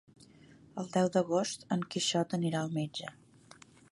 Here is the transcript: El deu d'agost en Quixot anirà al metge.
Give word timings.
El 0.83 0.87
deu 0.95 1.09
d'agost 1.17 1.67
en 1.77 1.85
Quixot 1.95 2.35
anirà 2.39 2.61
al 2.65 2.75
metge. 2.81 3.13